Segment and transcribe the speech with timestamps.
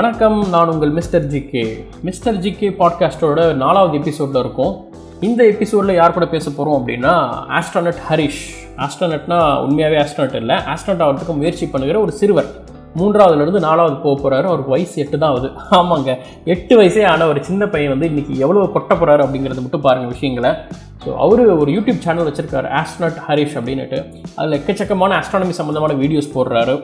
[0.00, 4.84] வணக்கம் நான் உங்கள் mister G K mister G K பாட்காஸ்டோட நாலாவது எபிசோடில் இருக்கும்.
[5.20, 7.14] இந்த எபிசோடில் யார் கூட பேச போகிறோம் அப்படின்னா
[7.58, 8.40] ஆஸ்ட்ரானட் ஹரிஷ்.
[8.76, 10.56] ஆஸ்ட்ரானட்னா உண்மையாகவே ஆஸ்ட்ரானட் இல்லை.
[10.56, 12.46] ஆஸ்ட்ரானட் ஆகிறதுக்கு முயற்சி பண்ணுகிற ஒரு சிறுவர்.
[12.98, 15.48] மூன்றாவதுலேருந்து நாலாவது போக போகிறாரு அவருக்கு வயசு எட்டு தான் ஆகுது.
[15.78, 16.12] ஆமாங்க.
[16.54, 20.52] எட்டு வயசே ஆன ஒரு சின்ன பையன் வந்து இன்றைக்கி எவ்வளோ கொட்ட போகிறாரு அப்படிங்கிறத மட்டும் பாருங்கள் விஷயங்களை.
[21.02, 23.98] ஸோ அவர் ஒரு யூடியூப் சேனல் வச்சுருக்காரு ஆஸ்ட்ரானட் ஹரிஷ் அப்படின்னுட்டு.
[24.38, 26.74] அதில் எக்கச்சக்கமான ஆஸ்ட்ரானமி சம்மந்தமான வீடியோஸ் போடுறாரு.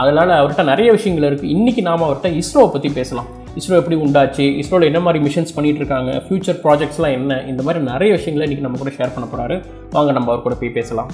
[0.00, 3.28] அதனால் அவர்கிட்ட நிறைய விஷயங்கள் இருக்குது இன்றைக்கி நாம் அவர்கிட்ட இஸ்ரோவை பற்றி பேசலாம்.
[3.60, 4.46] இஸ்ரோ எப்படி உண்டாச்சு?
[4.62, 6.12] இஸ்ரோவில் என்ன மாதிரி மிஷன்ஸ் பண்ணிகிட்டு இருக்காங்க?
[6.26, 7.40] ஃப்யூச்சர் ப்ராஜெக்ட்ஸ்லாம் என்ன?
[7.52, 9.58] இந்த மாதிரி நிறைய விஷயங்களை இன்றைக்கி நம்ம கூட ஷேர் பண்ண போகிறாரு
[9.96, 11.12] வாங்க நம்ம அவர் கூட போய் பேசலாம்.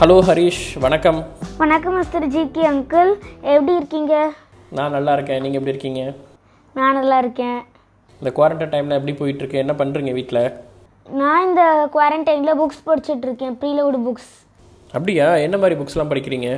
[0.00, 1.18] ஹலோ ஹரிஷ் வணக்கம்.
[1.62, 3.10] வணக்கம் மிஸ்டர் ஜிகே அங்கிள்
[3.54, 4.14] எப்படி இருக்கீங்க?
[4.76, 5.40] நான் நல்லா இருக்கேன்.
[5.44, 6.02] நீங்கள் எப்படி இருக்கீங்க?
[6.78, 7.58] நான் நல்லா இருக்கேன்.
[8.20, 9.60] இந்த குவாரண்டைன் டைமில் எப்படி போயிட்டுருக்கு?
[9.64, 10.40] என்ன பண்ணுறீங்க வீட்டில்
[11.20, 11.62] நான் இந்த
[11.96, 14.30] குவாரண்டைனில் புக்ஸ் படிச்சுட்டு இருக்கேன் ப்ரீலோடு புக்ஸ்
[14.96, 15.26] அப்படியா?
[15.46, 16.50] என்ன மாதிரி புக்ஸ்லாம் படிக்கிறீங்க?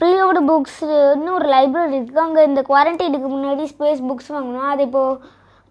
[0.00, 0.82] ப்ரீலோடு புக்ஸ்
[1.14, 5.18] இன்னும் ஒரு லைப்ரரி இருக்குது அங்கே இந்த குவாரண்டைனுக்கு முன்னாடி ஸ்பேஸ் புக்ஸ் வாங்கினோம் அதை இப்போது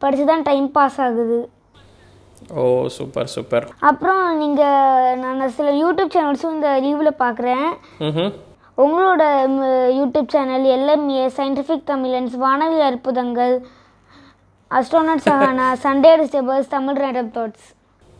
[0.03, 1.39] படித்து தான் டைம் பாஸ் ஆகுது.
[2.59, 2.63] ஓ
[2.97, 7.67] சூப்பர் சூப்பர் அப்புறம் நீங்கள் நான் சில யூடியூப் சேனல்ஸும் இந்த லீவில் பார்க்குறேன்
[8.77, 9.23] உங்களோட
[9.97, 13.55] யூடியூப் சேனல் எல்எம்ஏ சயின்டிஃபிக் தமிழன்ஸ் வானவில் அற்புதங்கள்
[14.71, 17.67] astronaut Sahana Sunday disturbers Tamil random thoughts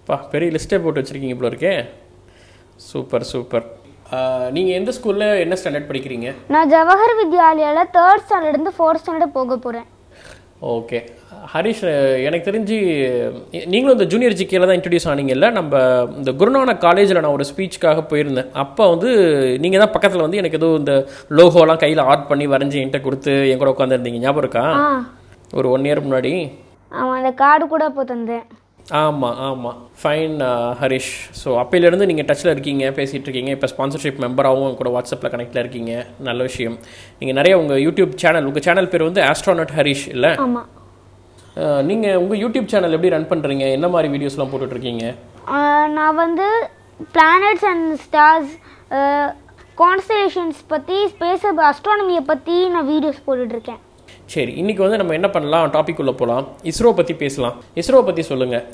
[0.08, 1.73] பா பெரிய லிஸ்ட்டே போட்டு வச்சுருக்கீங்க போல இருக்கே.
[2.90, 3.66] சூப்பர் சூப்பர்
[4.52, 6.30] நீங்கள் எந்த ஸ்கூலில் என்ன ஸ்டாண்டர்ட் படிக்கிறீங்க?
[6.53, 9.88] நான் ஜவஹர் வித்யாலயாவில் தேர்ட் ஸ்டாண்டர்ட்லேருந்து ஃபோர்த் ஸ்டாண்டர்ட் போக போகிறேன்
[10.62, 11.00] ஓகே.
[11.54, 11.84] ஹரிஷ்
[12.24, 12.78] எனக்கு தெரிஞ்சு
[13.66, 15.52] நீங்களும் இந்த ஜூனியர் ஜிகேல தான் இன்ட்ரடியூஸ் ஆனீங்கல்ல?
[15.52, 15.78] நம்ம
[16.18, 18.52] இந்த குருநானக் காலேஜில் நான் ஒரு ஸ்பீச்சுக்காக போயிருந்தேன்.
[18.54, 19.10] அப்போ வந்து
[19.60, 23.58] நீங்கள் தான் பக்கத்தில் வந்து எனக்கு ஏதோ இந்த லோகோலாம் கையில் ஆர்ட் பண்ணி வரைஞ்சி என்கிட்ட கொடுத்து என்
[23.58, 25.06] கூட உட்காந்துருந்தீங்க ஞாபகம் இருக்கா?
[25.54, 26.52] ஒரு ஒன் இயர் முன்னாடி.
[26.90, 28.46] அவன் அந்த கார்டு கூட அப்போ தந்தேன்.
[28.98, 30.38] ஆமாம் ஆமாம் ஃபைன்
[30.80, 35.94] ஹரிஷ் ஸோ அப்பையிலேருந்து நீங்கள் டச்சில் இருக்கீங்க பேசிகிட்டு இருக்கீங்க இப்போ ஸ்பான்சர்ஷிப் மெம்பராகவும் கூட வாட்ஸ்அப்பில் கனெக்டில் இருக்கீங்க.
[36.28, 36.78] நல்ல விஷயம்.
[37.19, 40.31] நீங்கள் நிறைய உங்கள் யூடியூப் சேனல் உங்கள் சேனல் பேர் வந்து ஆஸ்ட்ரானட் ஹரிஷ் இல்லை?
[40.46, 40.68] ஆமாம்
[41.90, 45.06] நீங்கள் உங்கள் யூடியூப் சேனல் எப்படி ரன் பண்ணுறீங்க என்ன மாதிரி வீடியோஸ்லாம் போட்டுட்ருக்கீங்க
[45.97, 46.47] நான் வந்து
[47.16, 48.53] பிளானட்ஸ் அண்ட் ஸ்டார்ஸ்
[49.84, 53.81] கான்ஸ்டலேஷன்ஸ் பற்றி ஸ்பேஸ் அஸ்ட்ரானமியை பற்றி நான் வீடியோஸ் போட்டுட்ருக்கேன்
[54.34, 55.67] சரி இன்றைக்கி வந்து நம்ம என்ன பண்ணலாம்?
[55.75, 57.56] டாபிக் உள்ள போகலாம் இஸ்ரோ பற்றி பேசலாம்.
[57.81, 58.66] இஸ்ரோ பற்றி சொல்லுங்கள்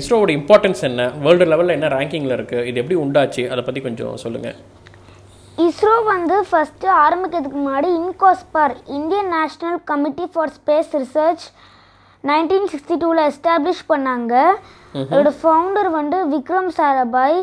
[0.00, 1.06] இஸ்ரோவோட இம்பார்ட்டன்ஸ் என்ன?
[1.24, 3.44] வேர்ல்டு லெவலில் என்ன ரேங்கிங்கில் இருக்குது இது எப்படி உண்டாச்சு?
[3.52, 4.58] அதை பற்றி கொஞ்சம் சொல்லுங்கள்
[5.66, 11.46] இஸ்ரோ வந்து ஃபஸ்ட்டு ஆரம்பிக்கிறதுக்கு முன்னாடி INCOSPAR Indian National Committee for Space Research
[12.30, 14.34] nineteen sixty டூவில் எஸ்டாப்ளிஷ் பண்ணாங்க.
[15.10, 17.40] அதோட ஃபவுண்டர் வந்து விக்ரம் சாராபாய்.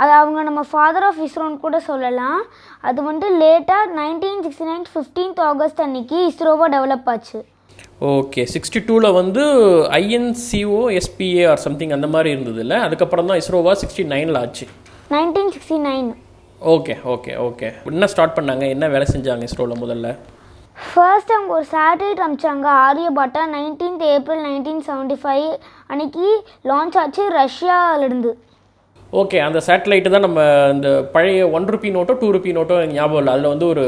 [0.00, 2.40] அது அவங்க நம்ம ஃபாதர் ஆஃப் இஸ்ரோன்னு கூட சொல்லலாம்.
[2.88, 7.40] அது வந்து லேட்டாக nineteen sixty nine fifteenth August அன்னைக்கு இஸ்ரோவாக டெவலப் ஆச்சு.
[8.00, 9.42] ஓகே சிக்ஸ்டி டூவில் வந்து
[10.00, 14.66] ஐஎன்சிஓ எஸ்பிஏ ஆர் சம்திங் அந்த மாதிரி இருந்தது இல்லை அதுக்கப்புறம் தான் இஸ்ரோவா சிக்ஸ்டி நைனில் ஆச்சு.
[15.14, 16.10] Nineteen sixty nine
[16.74, 18.64] okay okay okay என்ன ஸ்டார்ட் பண்ணாங்க?
[18.74, 20.08] என்ன வேலை செஞ்சாங்க இஸ்ரோவில் முதல்ல?
[20.92, 23.42] ஃபர்ஸ்ட் அவங்க ஒரு satellite அனுப்பிச்சாங்க Aryabhata.
[23.56, 25.48] Nineteenth April nineteen seventy five
[25.86, 26.26] அன்னைக்கு
[26.70, 28.32] லான்ச் ஆச்சு ரஷ்யாவிலேருந்து
[29.18, 30.40] ஓகே அந்த சேட்டலைட்டு தான் நம்ம
[30.74, 33.32] இந்த பழைய ஒன் ருபி நோட்டோ டூ ருபி நோட்டோ எனக்கு ஞாபகம் இல்லை.
[33.34, 33.84] அதில் வந்து ஒரு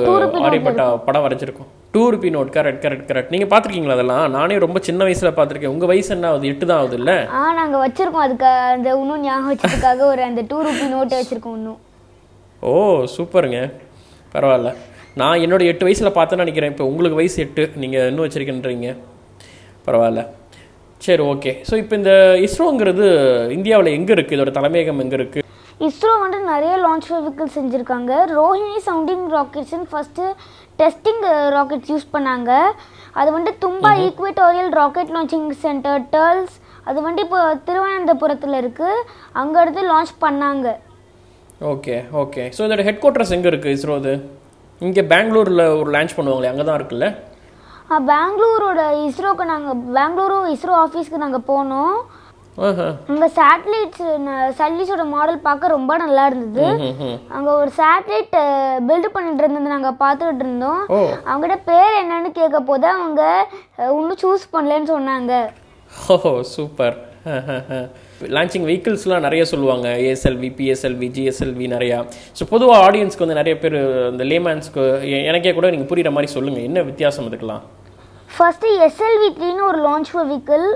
[0.47, 1.69] ஆரியப்பட்டா படம் வரைஞ்சிருக்கும்.
[1.95, 4.25] Two rupee note correct correct correct நீங்கள் பார்த்துருக்கீங்களா அதெல்லாம்?
[4.37, 5.75] நானே ரொம்ப சின்ன வயசில் பார்த்துருக்கேன்.
[5.75, 6.51] உங்கள் வயசு என்ன ஆகுது?
[6.53, 7.17] எட்டு தான் ஆகுது இல்லை?
[7.39, 8.25] ஆ நாங்கள் வச்சுருக்கோம்.
[8.27, 11.81] அதுக்கு அந்த இன்னும் ஞாபகம் வச்சதுக்காக ஒரு அந்த டூ ருபி நோட்டை வச்சுருக்கோம் இன்னும்.
[12.63, 12.75] ஓ
[13.17, 13.61] சூப்பருங்க.
[14.35, 14.73] பரவாயில்ல.
[15.21, 16.75] நான் என்னோட எட்டு வயசில் பார்த்தேன்னு நினைக்கிறேன்.
[16.75, 17.65] இப்போ உங்களுக்கு வயசு எட்டு.
[17.85, 18.91] நீங்கள் இன்னும் வச்சிருக்கேன்றீங்க.
[19.87, 20.25] பரவாயில்ல.
[21.05, 22.13] சரி ஓகே ஸோ இப்போ இந்த
[22.47, 23.07] இஸ்ரோங்கிறது
[23.57, 25.41] இந்தியாவில் எங்கே இருக்குது இதோட தலைமையகம் எங்கே இருக்குது
[25.87, 28.13] இஸ்ரோ வந்து நிறைய லான்ச் வெஹிக்கிள் செஞ்சுருக்காங்க.
[28.39, 30.27] ரோஹிணி சவுண்டிங் ராக்கெட்ஸ்னு ஃபஸ்ட்டு
[30.81, 31.25] டெஸ்டிங்
[31.55, 32.51] ராக்கெட்ஸ் யூஸ் பண்ணாங்க.
[33.21, 36.55] அது வந்து Thumba Equatorial Rocket Launching Centre TERLS
[36.91, 39.03] அது வந்து இப்போ திருவனந்தபுரத்தில் இருக்குது
[39.43, 40.69] அங்கேருந்து லான்ச் பண்ணாங்க.
[41.73, 44.15] ஓகே ஓகே ஸோ இதோட ஹெட் குவார்ட்டர்ஸ் எங்கே இருக்குது இஸ்ரோது
[44.81, 47.09] இங்கே பெங்களூரில் ஒரு லான்ச் பண்ணுவாங்களே அங்கே தான் இருக்குல்ல?
[48.11, 51.95] பெங்களூரோட இஸ்ரோக்கு நாங்கள் பெங்களூரு இஸ்ரோ ஆஃபீஸ்க்கு நாங்கள் போனோம்.
[53.11, 54.03] அங்கே சேட்டலைட்ஸ்
[54.59, 56.67] சர்வீஸோட மாடல் பார்க்க ரொம்ப நல்லா இருந்தது.
[57.37, 58.37] அங்கே ஒரு சேட்டலைட்
[58.89, 60.83] பில்டு பண்ணிட்டு இருந்தது நாங்கள் பார்த்துக்கிட்டு இருந்தோம்.
[61.29, 63.23] அவங்ககிட்ட பேர் என்னன்னு கேட்க போது அவங்க
[63.97, 65.33] இன்னும் சூஸ் பண்ணலன்னு சொன்னாங்க.
[66.15, 66.97] ஓ சூப்பர்
[68.35, 69.89] லான்ச்சிங் வெஹிக்கிள்ஸ்லாம் நிறைய சொல்லுவாங்க.
[70.07, 71.99] ஏஎஸ்எல்வி பிஎஸ்எல்வி ஜிஎஸ்எல்வி நிறையா.
[72.39, 73.77] ஸோ பொதுவாக ஆடியன்ஸ்க்கு வந்து நிறைய பேர்
[74.13, 74.85] இந்த லேமேன்ஸ்க்கு
[75.31, 77.65] எனக்கே கூட நீங்கள் புரியுற மாதிரி சொல்லுங்கள் என்ன வித்தியாசம் இதுக்கெல்லாம்
[78.35, 80.67] ஃபஸ்ட்டு எஸ்எல்வி த்ரீன்னு ஒரு லான்ச் வெஹிக்கிள்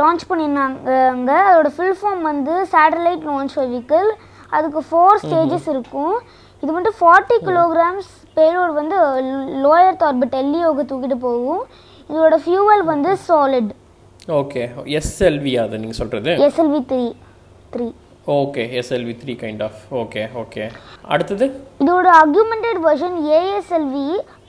[0.00, 1.32] லான்ச் பண்ணியிருந்தாங்க.
[1.48, 4.08] அதோட ஃபுல் ஃபார்ம் வந்து சேட்டலைட் லான்ச் வெஹிக்கிள்
[4.56, 6.16] அதுக்கு ஃபோர் ஸ்டேஜஸ் இருக்கும்.
[6.62, 8.96] இது வந்து ஃபார்ட்டி கிலோகிராம்ஸ் பேலோட் வந்து
[9.66, 11.62] லோயர் ஆர்பிட் எல்லியோக்கு தூக்கிட்டு போகும்.
[12.12, 13.72] இதோட ஃபியூவல் வந்து சாலிட்
[14.40, 14.62] ஓகே
[14.98, 17.04] எஸ்எல்வி அது நீங்கள் சொல்கிறது SLV three
[17.74, 17.86] three
[18.38, 20.64] okay SLV three kind of okay okay
[21.12, 21.46] அடுத்தது?
[21.82, 24.08] இதோட augmented version ASLV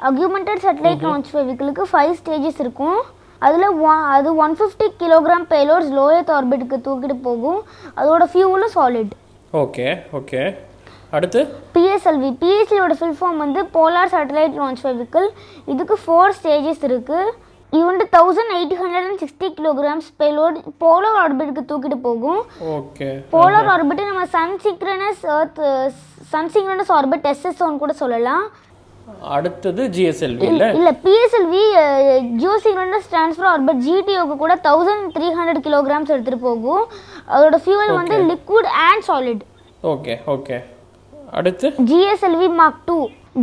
[0.09, 3.00] augmented satellite launch வெஹிக்கிளுக்கு five stages இருக்கும்.
[3.48, 7.62] அதில் ஒன் அது one fifty kilogram payloads lower ஆர்பிட்டுக்கு தூக்கிட்டு போகும்.
[8.00, 9.13] அதோட ஃபியூலும் சாலிட்
[9.62, 9.88] ஓகே
[10.19, 10.42] ஓகே
[11.18, 11.39] அடுத்து?
[11.75, 15.27] பிஎஸ்எல்வி பிஎஸ்எல்வியோட ஃபுல் ஃபார்ம் வந்து போலார் சேட்டலைட் லான்ச் வெஹிக்கிள்
[15.74, 17.33] இதுக்கு ஃபோர் ஸ்டேஜஸ் இருக்குது
[17.74, 22.42] இது வந்து thousand eight hundred and sixty kilograms payload polar ஆர்பிட்டுக்கு தூக்கிட்டு போகும்
[22.77, 25.62] ஓகே போலார் ஆர்பிட் நம்ம sun synchronous earth
[26.33, 28.44] sun synchronous orbit எஸ்எஸ்ஓன்னு கூட சொல்லலாம்.
[29.36, 31.63] அடுத்தது ஜிஎஸ்எல்வி இல்ல இல்ல PSLV
[32.42, 36.83] geosynchronous transfer orbit ஜிடிஓக்கு கூட தௌசண்ட் த்ரீ ஹண்ட்ரட் கிலோகிராம்ஸ் எடுத்துகிட்டு போகும்.
[37.36, 39.44] அதோட ஃபியூவல் வந்து liquid and solid
[39.94, 40.57] okay okay
[41.39, 41.68] அடுத்து?
[41.89, 42.98] GSLV mark two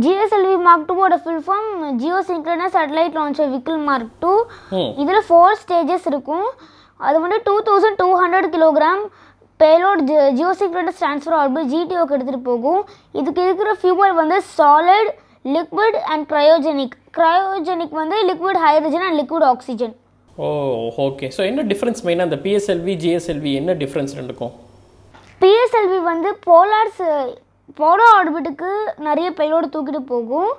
[0.05, 1.69] GSLV mark டூவோட full form
[2.31, 4.33] geosynchronous satellite launch vehicle mark two
[5.03, 6.45] இதில் ஃபோர் ஸ்டேஜஸ் இருக்கும்.
[7.07, 9.01] அது வந்து two thousand two hundred kilogram
[9.59, 10.03] payload
[10.59, 12.81] geosynchronous transfer orbit ஜிடிஓக்கு எடுத்துகிட்டு போகும்.
[13.19, 15.09] இதுக்கு இருக்கிற ஃபியூவல் வந்து solid
[15.45, 19.93] liquid and cryogenic cryogenic வந்து liquid hydrogen and liquid oxygen
[20.37, 20.47] oh
[21.05, 24.51] okay so என்ன டிஃப்ரென்ஸ் மெயினாக அந்த பிஎஸ்எல்வி ஜிஎஸ்எல்வி என்ன டிஃப்ரென்ஸ் ரெண்டுக்கும்?
[25.41, 27.01] பிஎஸ்எல்வி வந்து போலார்ஸ்
[27.75, 30.51] போலோ ஆர்பிட்டுக்கு நிறைய பேலோடு தூக்கிட்டு போகும்.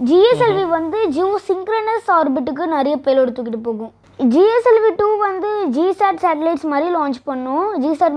[0.00, 3.92] ஜிஎஸ்எல்வி வந்து ஜியோ சிங்க்ரனஸ் ஆர்பிட்டுக்கு நிறைய பேலோடு தூக்கிட்டு போகும்.
[4.32, 7.66] ஜிஎஸ்எல்வி டூ வந்து ஜிசாட் சேட்டலைட்ஸ் மாதிரி லான்ச் பண்ணும்.
[7.82, 8.16] GSAT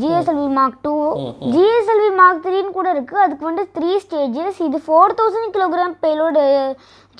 [0.00, 0.94] GSLV mark two
[1.54, 6.42] GSLV mark த்ரீன்னு கூட இருக்குது அதுக்கு வந்து த்ரீ ஸ்டேஜஸ் இது four thousand kilogram payload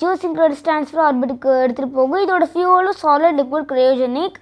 [0.23, 2.21] geosynchronous transfer ஆர்பிட்டுக்கு எடுத்துகிட்டு போகும்.
[2.25, 4.37] இதோட ஃபியூவலும் சாலிட் லிக்விட் கிரையோஜெனிக்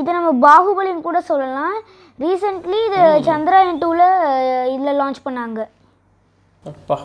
[0.00, 1.76] இதை நம்ம பாகுபலின்னு கூட சொல்லலாம்.
[2.24, 3.02] ரீசெண்ட்லி இது
[3.32, 4.06] சந்திராயன் டூவில்
[4.76, 5.60] இதில் லான்ச் பண்ணாங்க.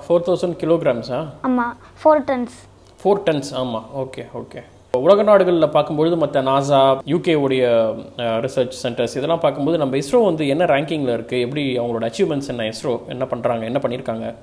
[0.08, 2.58] ஃபோர் தௌசண்ட் கிலோகிராம்ஸா ஆமாம் ஃபோர் டன்ஸ்
[3.02, 4.62] ஃபோர் டன்ஸ் ஆமாம் ஓகே ஓகே
[4.98, 10.66] உலக நாடுகளில் பார்க்கும்பொழுது மற்ற நாசா யூகே உடைய ரிசர்ச் சென்டர்ஸ் இதெல்லாம் பார்க்கும்போது நம்ம இஸ்ரோ வந்து என்ன
[10.66, 14.34] ரேங்கிங்கில் இருக்குது எப்படி அவங்களோட அச்சீவ்மெண்ட்ஸ் என்ன இஸ்ரோ என்ன பண்ணுறாங்க என்ன பண்ணியிருக்காங்க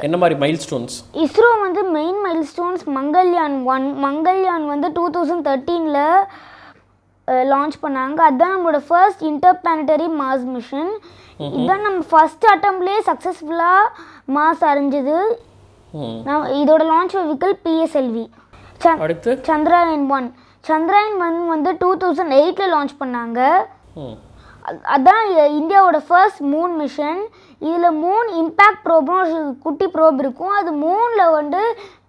[0.00, 6.02] என்ன மாதிரி மைல் ஸ்டோன்ஸ் இஸ்ரோ வந்து main milestones Mangalyaan one Mangalyaan வந்து டூ தௌசண்ட் தேர்ட்டீனில்
[7.52, 8.18] லான்ச் பண்ணாங்க.
[8.20, 10.92] அதுதான் நம்மளோட first interplanetary Mars mission
[11.38, 13.84] இதுதான் நம்ம ஃபர்ஸ்ட் அட்டம்ப்ட்லேயே சக்ஸஸ்ஃபுல்லாக
[14.36, 14.64] மாஸ்
[16.22, 18.24] நான் இதோட லான்ச் வெஹிக்கிள் பிஎஸ்எல்வி
[19.04, 19.30] அடுத்து?
[19.48, 20.28] சந்திராயன் ஒன்
[20.70, 23.40] சந்திராயன் ஒன் வந்து டூ தௌசண்ட் எயிட்டில் லான்ச் பண்ணாங்க.
[24.94, 25.24] அதான்
[25.58, 27.20] இந்தியாவோட ஃபர்ஸ்ட் மூன் மிஷன்
[27.66, 29.34] இதில் மூன் இம்பேக்ட் ப்ரோப்னு ஒரு
[29.64, 30.54] குட்டி ப்ரோப் இருக்கும்.
[30.60, 31.60] அது மூணில் வந்து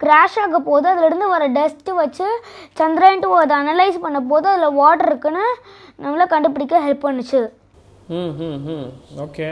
[0.03, 2.27] கிராஷ் ஆக போது அதுலேருந்து வர டஸ்ட்டு வச்சு
[2.81, 5.45] சந்திராயன் டூ அதை அனலைஸ் பண்ண போது அதில் வாட்டர் இருக்குன்னு
[6.03, 7.41] நம்மளை கண்டுபிடிக்க ஹெல்ப் பண்ணுச்சு.
[8.19, 8.89] ம் ம் ம்.
[9.25, 9.49] ஓகே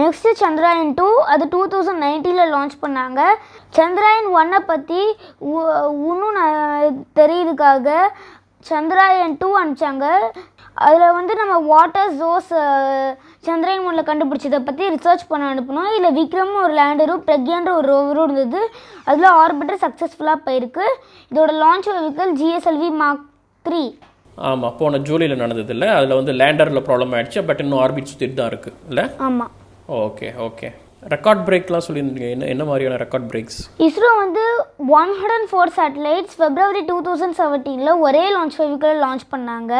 [0.00, 3.20] நெக்ஸ்ட்டு சந்திராயன் டூ அது டூ தௌசண்ட் நைன்டீனில் லான்ச் பண்ணாங்க.
[3.76, 5.00] சந்திராயன் ஒன்னை பற்றி
[6.08, 6.40] இன்னும்
[7.20, 7.88] தெரியுதுக்காக.
[8.70, 10.06] சந்திராயன் டூ அனுப்பிச்சாங்க.
[10.86, 12.52] அதில் வந்து நம்ம வாட்டர் ஜோஸ்
[13.48, 18.62] சந்திராயன் ஒன்றில் கண்டுபிடிச்சதை பற்றி ரிசர்ச் பண்ண அனுப்பணும் இதில் விக்ரம் ஒரு லேண்டரும் பிரக்யான்ற ஒரு ரோவரும் இருந்தது.
[19.10, 20.86] அதில் ஆர்பிட்டர் சக்ஸஸ்ஃபுல்லாக போயிருக்கு.
[21.32, 23.26] இதோட launch vehicle GSLV mark
[23.68, 23.84] three
[24.48, 25.88] ஆமாம் போன ஜூலையில் நடந்தது இல்லை.
[25.98, 27.42] அதில் வந்து லேண்டரில் ப்ராப்ளம் ஆயிடுச்சு.
[27.50, 29.54] பட் இன்னும் ஆர்பிட் சுற்றிட்டு தான் இருக்குது இல்லை ஆமாம்
[29.88, 30.68] ஓகே ஓகே
[31.12, 32.28] ரெக்கார்ட் பிரேக்லாம் சொல்லியிருந்தீங்க.
[32.34, 34.44] என்ன என்ன மாதிரியான ரெக்கார்ட் பிரேக்ஸ் இஸ்ரோ வந்து
[35.00, 39.72] one hundred and four satellites February two thousand செவன்டீனில் ஒரே லான்ச் வெஹிக்கிள் லான்ச் பண்ணாங்க.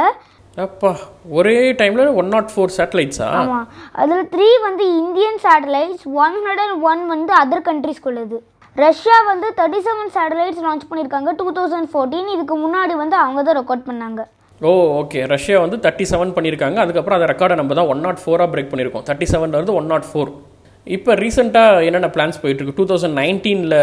[0.66, 0.90] அப்பா
[1.38, 3.66] ஒரே டைமில் ஒன் நாட் ஃபோர் சேட்டலைட்ஸா ஆமாம்
[4.02, 8.38] அதில் த்ரீ வந்து Indian satellites one hundred and one வந்து அதர் கண்ட்ரீஸ்க்குள்ளது
[8.76, 13.58] ரஷ்யா வந்து தேர்ட்டி செவன் சேட்டலைட்ஸ் லான்ச் பண்ணியிருக்காங்க டூ தௌசண்ட் ஃபோர்டீன் இதுக்கு முன்னாடி வந்து அவங்க தான்
[13.60, 14.22] ரெக்கார்ட் பண்ணாங்க.
[14.60, 16.78] ஓ ஓகே ரஷ்யா வந்து தேர்ட்டி செவன் பண்ணியிருக்காங்க.
[16.84, 19.04] அதுக்கப்புறம் அந்த ரெக்கார்டை நம்ம தான் ஒன் நாட் ஃபோராக பிரேக் பண்ணியிருக்கோம்.
[19.08, 20.30] தேர்ட்டி செவன்லேருந்து ஒன் நாட் ஃபோர்
[20.86, 22.76] இப்போ ரீசெண்டாக என்னென்ன பிளான்ஸ் போயிட்டுருக்கு?
[22.78, 23.76] டூ தௌசண்ட் நைன்டீனில்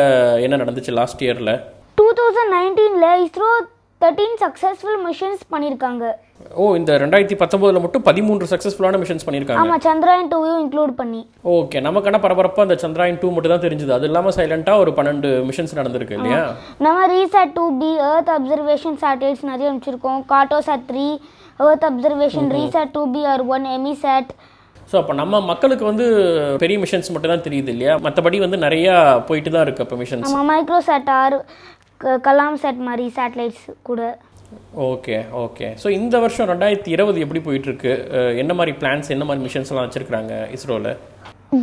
[0.46, 1.54] என்ன நடந்துச்சு லாஸ்ட் இயரில்
[2.02, 3.50] டூ தௌசண்ட் நைன்டீனில் இஸ்ரோ
[4.02, 6.06] தேர்ட்டீன் சக்ஸஸ்ஃபுல் மிஷன்ஸ் பண்ணியிருக்காங்க.
[6.62, 9.64] ஓ இந்த ரெண்டாயிரத்தி பத்தொம்போதில் மட்டும் பதிமூன்று சக்ஸஸ்ஃபுல்லான மிஷன்ஸ் பண்ணியிருக்காங்க.
[9.64, 11.22] ஆமாம் சந்திராயன் டூவையும் இன்க்ளூட் பண்ணி.
[11.58, 13.94] ஓகே நமக்கான பரபரப்பாக அந்த சந்திராயன் டூ மட்டும் தான் தெரிஞ்சுது.
[13.98, 16.42] அது இல்லாமல் சைலண்ட்டாக ஒரு பன்னெண்டு மிஷன்ஸ் நடந்திருக்கு இல்லையா?
[16.86, 20.22] நம்ம RISAT two B earth observation satellites நிறைய அனுப்பிச்சிருக்கோம்.
[20.34, 21.08] Cartosat three
[21.68, 24.32] earth observation RISAT two B R one EMISAT
[24.92, 26.06] so அப்போ நம்ம மக்களுக்கு வந்து
[26.62, 27.94] பெரிய மிஷன்ஸ் மட்டும் தான் தெரியுது இல்லையா?
[28.06, 28.96] மற்றபடி வந்து நிறையா
[29.30, 31.38] போயிட்டு தான் இருக்கு அப்போ மிஷன்ஸ் நம்ம மைக்ரோசாட் ஆர்
[32.28, 34.02] கலாம் செட் மாதிரி சேட்டலைட்ஸ் கூட.
[34.86, 39.26] ஓகே ஓகே ஸோ இந்த வருஷம் ரெண்டாயிரத்தி இருபது எப்படி போயிட்டு இருக்கு அஹ் என்ன மாதிரி பிளான்ஸ் என்ன
[39.26, 40.92] மாதிரி மிஷன்ஸ் எல்லாம் வச்சிருக்காங்க இஸ்ரோவில்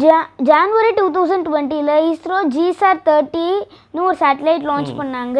[0.00, 0.18] ஜா
[0.48, 5.38] ஜான்வரி டூ தௌசண்ட் டுவெண்ட்டியில் இஸ்ரோ ஜிசார் தேர்ட்டின்னு ஒரு சேட்டலைட் லான்ச் பண்ணாங்க.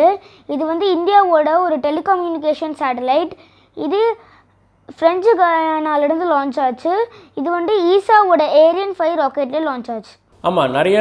[0.49, 3.35] இது வந்து இந்தியாவோட ஒரு டெலிகம்யூனிகேஷன் சேட்டலைட்
[3.77, 4.01] இது
[4.89, 6.95] ஃப்ரெஞ்சு கயானாலேருந்து லான்ச் ஆச்சு.
[7.37, 10.15] இது வந்து ஈசாவோட ஏரியன் ஃபைவ் ராக்கெட்லேயே லான்ச் ஆச்சு.
[10.45, 10.99] ஆமாம் நிறைய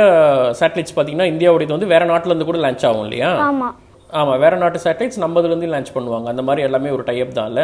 [0.60, 3.30] சேட்டலைட்ஸ் பார்த்தீங்கன்னா இந்தியாவுடையது வந்து வேற நாட்டுல இருந்து கூட லான்ச் ஆகும் இல்லையா?
[3.48, 3.76] ஆமாம்
[4.18, 6.28] ஆமாம் வேற நாட்டு சேட்டலைட்ஸ் நம்ம இதுலேருந்து லான்ச் பண்ணுவாங்க.
[6.34, 7.64] அந்த மாதிரி எல்லாமே ஒரு டைப் தான்ல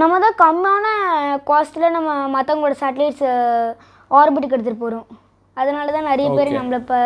[0.00, 0.86] நம்ம தான் கம்மியான
[1.48, 3.24] காஸ்ட்டில் நம்ம மற்றவங்களோட சேட்டலைட்ஸ்
[4.18, 5.06] ஆர்பிட்டுக்கு எடுத்துகிட்டு போகிறோம்
[5.56, 6.98] அதனால தான் நிறைய பேர் நம்மளை இப்போ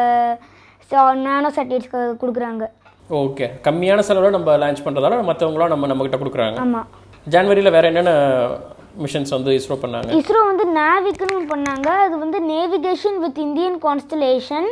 [1.29, 2.65] நானோ சேட்டலைட்ஸ் கொடுக்குறாங்க.
[3.23, 6.59] ஓகே கம்மியான செலவில் நம்ம லான்ச் பண்ணுறதால மற்றவங்களாம் நம்ம நம்மக்கிட்ட கொடுக்குறாங்க.
[6.65, 6.89] ஆமாம்
[7.35, 8.13] ஜான்வரியில் வேறு என்னென்ன
[9.05, 10.11] மிஷன்ஸ் வந்து இஸ்ரோ பண்ணாங்க?
[10.21, 11.89] இஸ்ரோ வந்து நேவிக்குன்னு பண்ணாங்க.
[12.05, 14.69] அது வந்து நேவிகேஷன் வித் இந்தியன் கான்ஸ்டலேஷன்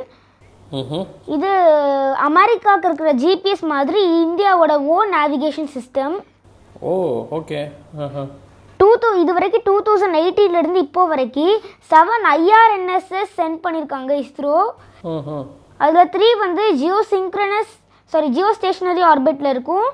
[1.34, 1.50] இது
[2.28, 6.14] அமெரிக்காவுக்கு இருக்கிற ஜிபிஎஸ் மாதிரி இந்தியாவோட own navigation system
[6.90, 6.92] oh
[7.38, 7.60] okay.
[8.80, 11.56] Two தௌ இது வரைக்கும் டூ தௌசண்ட் எயிட்டீன்லேருந்து இப்போ வரைக்கும்
[11.90, 14.56] செவன் ஐஆர்என்எஸ்எஸ் சென்ட் பண்ணியிருக்காங்க இஸ்ரோ.
[15.84, 17.74] அதில் த்ரீ வந்து geosynchronous
[18.12, 19.86] sorry geostationary ஆர்பிட்டில் இருக்கும்.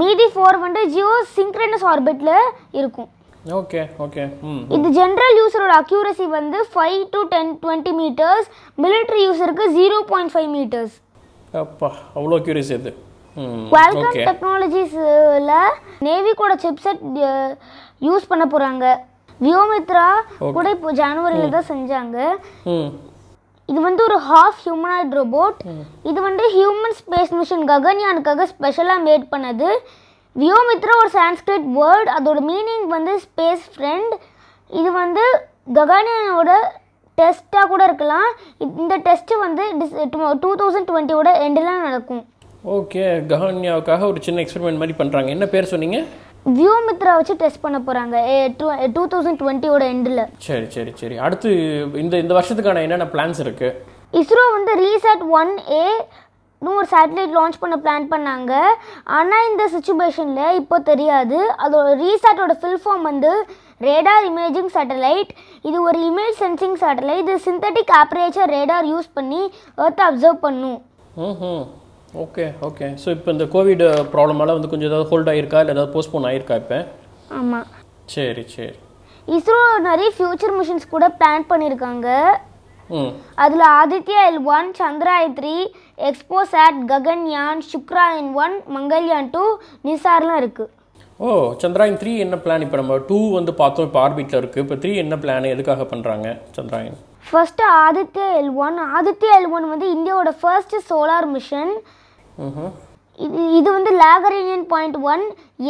[0.00, 2.34] மீதி ஃபோர் வந்து ஜியோ சிங்க்ரனஸ் ஆர்பிட்டில்
[2.80, 3.10] இருக்கும்.
[3.58, 8.46] ஓகே ஓகே ம் இது ஜென்ரல் யூசரோட அக்யூரசி வந்து five to ten twenty metres
[8.84, 10.94] military யூசருக்கு ஜீரோ பாயிண்ட் ஃபைவ் மீட்டர்ஸ்
[11.54, 12.90] அப்பா அவ்வளோ க்யூரியஸ் இது.
[13.70, 15.52] குவால்காம் டெக்னாலஜிஸில்
[16.06, 17.02] நேவிக்கோட சிப்செட்
[18.06, 18.84] யூஸ் பண்ண போகிறாங்க
[19.40, 20.06] வியோமித்ரா
[20.56, 22.16] கூட இப்போ ஜனவரியில் தான் செஞ்சாங்க.
[22.72, 22.90] ம்
[23.68, 25.60] இது வந்து ஒரு ஹாஃப் ஹியூமனாய்ட் ரோபோட்
[26.10, 29.70] இது வந்து ஹியூமன் ஸ்பேஸ் மிஷன் ககன்யானுக்காக ஸ்பெஷலாக மேட் பண்ணது.
[30.40, 32.08] வியோமித்ரா ஒரு சான்ஸ்கிரிட் வேர்ட்.
[32.16, 34.14] அதோட மீனிங் வந்து ஸ்பேஸ் ஃப்ரெண்ட்.
[34.80, 35.22] இது வந்து
[35.78, 36.50] ககன்யானோட
[37.18, 38.28] டெஸ்ட்டாக கூட இருக்கலாம்.
[38.82, 39.64] இந்த டெஸ்ட்டு வந்து
[40.42, 42.22] டூ தௌசண்ட் டுவெண்ட்டியோட எண்டில் நடக்கும்.
[42.76, 43.02] ஓகே
[43.32, 46.00] கஹன்யாவுக்காக ஒரு சின்ன எக்ஸ்பெரிமெண்ட் மாதிரி பண்ணுறாங்க என்ன பேர் சொன்னீங்க?
[46.58, 48.16] வியோமித்ரா வச்சு டெஸ்ட் பண்ண போகிறாங்க
[48.96, 50.24] டூ தௌசண்ட் டுவெண்ட்டியோட எண்டில்.
[50.48, 51.16] சரி சரி சரி.
[51.26, 51.50] அடுத்து
[52.04, 55.50] இந்த இந்த வருஷத்துக்கான என்னென்ன பிளான்ஸ் இருக்குது இஸ்ரோ வந்து ரீசெட் ஒன்
[55.80, 55.86] ஏ
[56.62, 58.52] ஒரு சேட்டலைட் லான்ச் பண்ண பிளான் பண்ணாங்க.
[59.16, 61.38] ஆனால் இந்த சுச்சுவேஷனில் இப்போ தெரியாது.
[61.64, 63.30] அதோட ரீசேட்டோட ஃபில் ஃபார்ம் வந்து
[63.80, 65.30] ரேடார் இமேஜிங் சேட்டலைட்
[65.64, 69.42] இது ஒரு இமேஜ் சென்சிங் சேட்டலைட் இது சிந்தட்டிக் ஆப்ரேச்சர் ரேடார் யூஸ் பண்ணி
[69.78, 70.78] எர்த்தை அப்சர்வ் பண்ணும்.
[72.24, 72.86] Okay okay.
[73.02, 73.84] ஸோ இப்போ இந்த கோவிட்
[74.14, 76.78] ப்ராப்ளமால வந்து கொஞ்சம் ஏதாவது ஹோல்ட் ஆகிருக்கா இல்லை ஏதாவது போஸ்ட்போன் ஆகிருக்கா இப்போ?
[77.38, 77.66] ஆமாம்
[78.14, 78.74] சரி சரி.
[79.28, 82.08] இஸ்ரோ நிறைய ஃபியூச்சர் மிஷன்ஸ் கூட பிளான் பண்ணியிருக்காங்க
[82.90, 83.12] ம்.
[83.44, 85.54] அதில் Aditya L one Chandrayaan three
[85.98, 89.44] XPoSat Gaganyaan Shukrayaan one Mangalyaan two
[89.84, 90.72] நிசார்லாம் இருக்குது
[91.20, 91.28] ஓ
[91.60, 95.14] சந்திராயன் த்ரீ என்ன பிளான் இப்போ நம்ம டூ வந்து பார்த்தோம் இப்போ ஆர்பிட்டில் இருக்குது இப்போ த்ரீ என்ன
[95.16, 96.26] பிளான் எதுக்காக பண்ணுறாங்க
[96.56, 96.98] Chandrayaan?
[97.26, 101.72] First Aditya L one Aditya L one வந்து இந்தியாவோட ஃபர்ஸ்ட் சோலார் மிஷன்
[103.24, 105.22] இது இது வந்து லேகரேனியன் பாயிண்ட் ஒன்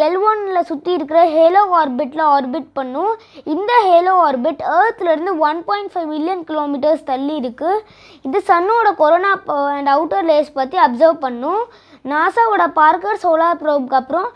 [0.04, 3.12] எல் ஒனில் சுற்றி இருக்கிற ஹேலோ ஆர்பிட்டில் ஆர்பிட் பண்ணும்.
[3.54, 7.82] இந்த halo orbit ஏர்த்லேருந்து one point five million kilometres தள்ளி இருக்குது
[8.28, 9.32] இது சன்னோட கொரோனா
[9.76, 11.62] அண்ட் அவுட்டர் லேஸ் பற்றி அப்சர்வ் பண்ணும்.
[12.12, 14.28] நாசாவோட பார்க்கர் சோலார் ப்ரோப்க்கு அப்புறம்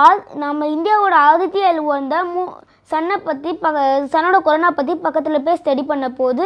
[0.00, 0.06] ஆ
[0.44, 2.42] நம்ம இந்தியாவோட ஆதித்ய எல் ஒன் தான் மூ
[2.90, 3.78] சன்னை பற்றி பக
[4.12, 6.44] சன்னோட கொரோனா பற்றி பக்கத்தில் போய் ஸ்டடி பண்ண போது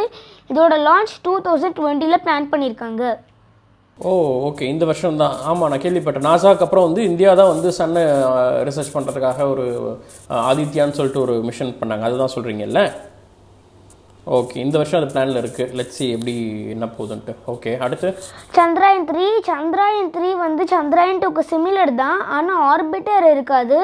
[0.51, 3.03] இதோட லான்ச் டூ தௌசண்ட் டுவெண்ட்டியில் பிளான் பண்ணியிருக்காங்க
[3.97, 4.11] ஓ
[4.47, 6.27] ஓகே இந்த வருஷம் தான் ஆமாம் நான் கேள்விப்பட்டேன்.
[6.27, 8.03] நாசாக்கு அப்புறம் வந்து இந்தியா தான் வந்து சன்னை
[8.67, 9.65] ரிசர்ச் பண்ணுறதுக்காக ஒரு
[10.49, 12.05] ஆதித்யான்னு சொல்லிட்டு ஒரு மிஷன் பண்ணாங்க.
[12.07, 12.81] அதுதான் சொல்கிறீங்கல்ல
[14.37, 16.33] ஓகே இந்த வருஷம் அது பிளானில் இருக்குது லெட்ஸி எப்படி
[16.73, 17.33] என்ன போகுதுன்ட்டு.
[17.53, 18.09] ஓகே அடுத்து?
[18.57, 22.19] சந்திராயன் த்ரீ சந்திராயன் த்ரீ வந்து சந்திராயன் டூக்கு சிமிலர் தான்.
[22.35, 23.79] ஆனால் ஆர்பிட்டர் இருக்காது.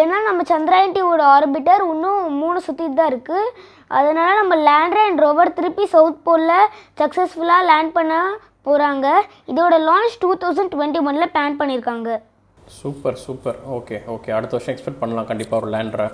[0.00, 3.52] ஏன்னா நம்ம சந்திராயன் டூவோட ஆர்பிட்டர் இன்னும் மூணு சுற்றிட்டு தான் இருக்குது
[3.98, 6.70] அதனால் நம்ம லேண்டர் அண்ட் ரோவர் திருப்பி சவுத் போலில்
[7.02, 8.34] சக்ஸஸ்ஃபுல்லாக லேண்ட் பண்ணால்
[8.68, 9.06] போகிறாங்க
[9.52, 12.10] இதோட லான்ச் டூ தௌசண்ட் டுவெண்ட்டி ஒனில் பிளான் பண்ணியிருக்காங்க
[12.80, 13.58] சூப்பர் சூப்பர்.
[13.76, 14.30] Okay okay.
[14.38, 15.28] அடுத்த வருஷம் எக்ஸ்பெக்ட் பண்ணலாம்.
[15.30, 16.08] கண்டிப்பாக ஒரு லேண்டரை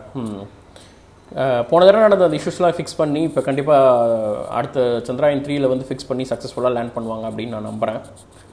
[1.70, 6.25] போன தடவை நடந்த அந்த இஷ்யூஸ்லாம் ஃபிக்ஸ் பண்ணி இப்போ கண்டிப்பாக அடுத்த சந்திராயன் த்ரீல வந்து ஃபிக்ஸ் பண்ணி
[6.32, 8.00] சக்ஸஸ்ஃபுல்லாக லேண்ட் பண்ணுவாங்க அப்படின்னு நான் நம்புகிறேன்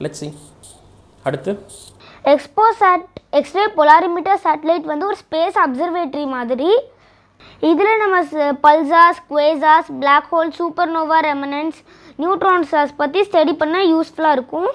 [0.04, 0.30] லெட்ஸி
[1.28, 1.52] அடுத்து?
[2.34, 3.06] எக்ஸ்போசாட்
[3.40, 6.72] எக்ஸ்ரே பொலாரிமீட்டர் சேட்டலைட் வந்து ஒரு ஸ்பேஸ் அப்சர்வேட்டரி மாதிரி.
[7.70, 8.18] இதில் நம்ம
[8.66, 11.80] pulsars quasars Black hole supernova remnants
[12.22, 14.70] neutron stars பற்றி ஸ்டடி பண்ண யூஸ்ஃபுல்லாக இருக்கும்.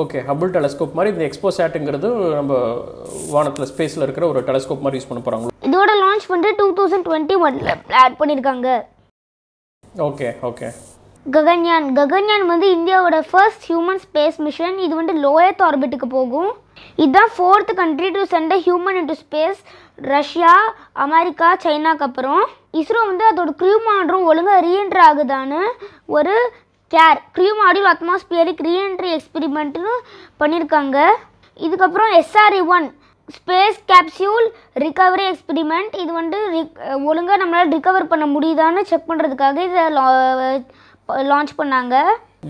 [0.00, 2.54] ஓகே ஹபிள் டெலஸ்கோப் மாதிரி இந்த எக்ஸ்போசாட்டுங்கிறது நம்ம
[3.34, 7.36] வானத்தில் ஸ்பேஸில் இருக்கிற ஒரு டெலஸ்கோப் மாதிரி யூஸ் பண்ண போகிறாங்க இதோட லான்ச் வந்து டூ தௌசண்ட் டுவெண்ட்டி
[7.46, 8.68] ஒனில் பிளான் பண்ணியிருக்காங்க
[10.08, 10.68] ஓகே ஓகே
[11.26, 16.50] ககன்யான் ககன்யான் வந்து இந்தியாவோட ஃபர்ஸ்ட் ஹியூமன் ஸ்பேஸ் மிஷன் இது வந்து லோயத் ஆர்பிட்டுக்கு போகும்.
[17.02, 19.60] இதுதான் fourth country to send human into space
[20.12, 20.52] Russia
[21.04, 22.42] America சைனாக்கு அப்புறம்.
[22.80, 25.60] இஸ்ரோ வந்து அதோட க்ரூ மாடரும் ஒழுங்காக ரீஎன்ட்ரி ஆகுதான்னு
[26.16, 26.34] ஒரு
[26.94, 29.94] CARE crew module atmospheric reentry எக்ஸ்பிரிமெண்ட்னு
[30.42, 30.98] பண்ணியிருக்காங்க
[31.66, 32.86] இதுக்கப்புறம் SRE one
[33.36, 34.46] space capsule
[34.84, 36.38] recovery experiment இது வந்து
[37.10, 39.84] ஒழுங்காக நம்மளால் ரிகவர் பண்ண முடியுதான்னு செக் பண்ணுறதுக்காக இதை
[41.30, 41.94] லான்ச் பண்ணாங்க.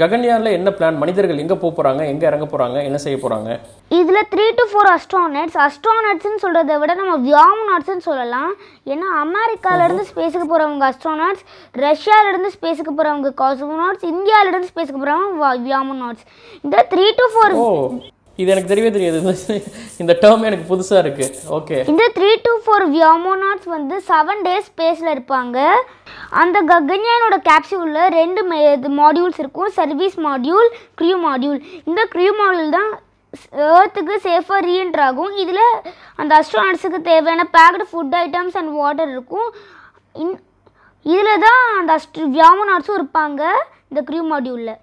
[0.00, 3.50] ககன்யானில் என்ன பிளான் மனிதர்கள் எங்கே போக போகிறாங்க எங்கே இறங்க போகிறாங்க என்ன செய்ய போகிறாங்க
[3.98, 8.52] இதில் த்ரீ டு ஃபோர் அஸ்ட்ரானட்ஸ் அஸ்ட்ரானட்ஸ்னு சொல்கிறத விட நம்ம வியாமனாட்ஸ்னு சொல்லலாம்.
[8.92, 11.44] ஏன்னா அமெரிக்காவிலேருந்து ஸ்பேஸுக்கு போகிறவங்க அஸ்ட்ரானாட்ஸ்
[11.84, 16.26] ரஷ்யாவிலேருந்து ஸ்பேஸுக்கு போகிறவங்க காஸ்மோனாட்ஸ் இந்தியாவிலேருந்து ஸ்பேஸுக்கு போகிறவங்க வியாமனாட்ஸ்.
[16.64, 17.56] இந்த த்ரீ டு ஃபோர்
[18.40, 19.18] இது எனக்கு தெரியவே தெரியாது.
[20.02, 25.12] இந்த டேர்ம் எனக்கு புதுசாக இருக்குது ஓகே இந்த த்ரீ டு ஃபோர் வியாமோனாட்ஸ் வந்து செவன் டேஸ் ஸ்பேஸில்
[25.14, 25.58] இருப்பாங்க.
[26.42, 28.42] அந்த ககன்யானோட கேப்சூலில் ரெண்டு
[29.00, 29.72] மாடியூல்ஸ் இருக்கும்.
[29.80, 31.60] சர்வீஸ் மாடியூல் க்ரியூ மாடியூல்
[31.90, 32.92] இந்த க்ரியூ மாடியூல் தான்
[33.76, 35.32] ஏர்த்துக்கு சேஃபாக ரீஎன்ட்ரு ஆகும்.
[35.42, 35.64] இதில்
[36.20, 39.48] அந்த அஸ்ட்ரானாட்ஸுக்கு தேவையான packed food items and water இருக்கும்.
[40.24, 40.36] இன்
[41.12, 43.42] இதில் தான் அந்த அஸ்ட் வியாமனாட்ஸும் இருப்பாங்க.
[43.90, 44.80] இந்த க்ரியூ மாடியூலில்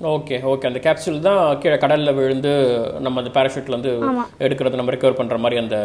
[0.00, 2.50] ஓகே ஓகே அந்த கேப்சூல் தான் கீழே கடலில் விழுந்து
[3.04, 3.92] நம்ம அந்த பேராஷூட்லேருந்து
[4.46, 5.76] எடுக்கிறது நம்ம ரெக்கவர் பண்ணுற மாதிரி அந்த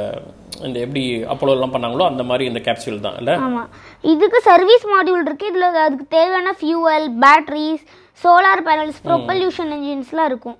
[0.68, 1.04] இந்த எப்படி
[1.34, 3.36] அப்போலோலாம் பண்ணாங்களோ அந்த மாதிரி இந்த கேப்சூல் தான் இல்லை?
[3.46, 3.70] ஆமாம்
[4.14, 7.86] இதுக்கு சர்வீஸ் மாடியூல் இருக்குது இதில் அதுக்கு தேவையான fuel batteries
[8.22, 10.58] solar panels propulsion என்ஜின்ஸ்லாம் இருக்கும்.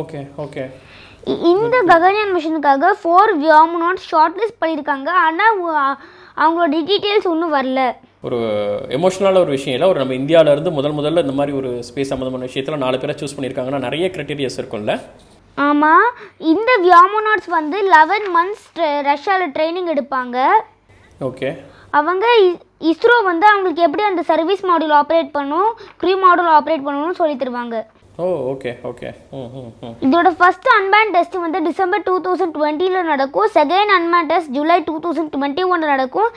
[0.00, 0.64] ஓகே ஓகே
[1.52, 5.58] இந்த ககன்யான் மிஷனுக்காக ஃபோர் வியாமனாட் ஷார்ட் லிஸ்ட் பண்ணியிருக்காங்க ஆனால்
[6.42, 7.80] அவங்களோட டீட்டெயில்ஸ் இன்னும் வரல.
[8.26, 8.38] ஒரு
[8.96, 9.88] எமோஷனலான ஒரு விஷயம் இல்லை.
[9.92, 13.34] ஒரு நம்ம இந்தியால இருந்து முதல் முதல்ல இந்த மாதிரி ஒரு ஸ்பேஸ் சம்மந்தமான விஷயத்தில் நாலு பேரை சூஸ்
[13.36, 14.94] பண்ணியிருக்காங்கன்னா நிறைய கிரைட்டீரியாஸ் இருக்கும்ல?
[15.68, 16.06] ஆமாம்
[16.52, 18.66] இந்த வியாமோனாட்ஸ் வந்து லெவன் மந்த்ஸ்
[19.08, 20.36] ரஷ்யாவில் ட்ரைனிங் எடுப்பாங்க.
[21.28, 21.50] ஓகே
[21.98, 22.26] அவங்க
[22.90, 25.70] இஸ்ரோ வந்து அவங்களுக்கு எப்படி அந்த சர்வீஸ் மாடியூல் ஆப்ரேட் பண்ணும்
[26.02, 27.78] க்ரீ மாடியூல் ஆப்ரேட் பண்ணணும்னு சொல்லி தருவாங்க.
[28.22, 29.08] ஓ ஓகே ஓகே
[30.06, 33.50] இதோட ஃபர்ஸ்ட் அன்மேன் டெஸ்ட் வந்து டிசம்பர் டூ தௌசண்ட் டுவெண்ட்டியில் நடக்கும்.
[33.58, 36.30] Second unmanned test July two thousand twenty ஒனில் நடக்கும்.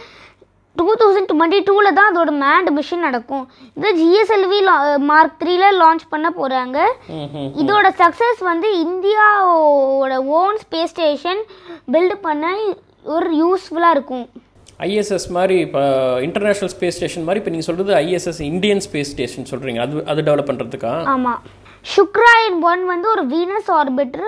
[0.80, 3.44] டூ தௌசண்ட் டுவெண்ட்டி டூவில் தான் அதோட மேண்ட் மிஷன் நடக்கும்.
[3.78, 4.60] இது ஜிஎஸ்எல்வி
[5.10, 6.78] மார்க் த்ரீல லான்ச் பண்ண போகிறாங்க
[7.64, 11.42] இதோட சக்ஸஸ் வந்து இந்தியாவோட ஓன் ஸ்பேஸ் ஸ்டேஷன்
[11.96, 12.54] பில்டு பண்ண
[13.16, 14.26] ஒரு யூஸ்ஃபுல்லாக இருக்கும்.
[14.88, 15.82] ஐஎஸ்எஸ் மாதிரி இப்போ
[16.28, 20.50] இன்டர்நேஷ்னல் ஸ்பேஸ் ஸ்டேஷன் மாதிரி இப்போ நீங்கள் சொல்கிறது ஐஎஸ்எஸ் இந்தியன் ஸ்பேஸ் ஸ்டேஷன் சொல்கிறீங்க அது அது டெவலப்
[20.50, 21.42] பண்ணுறதுக்கா ஆமாம்
[21.86, 24.28] சுக்ராயன் ஒன் வந்து ஒரு வீனஸ் ஆர்பிட்டர்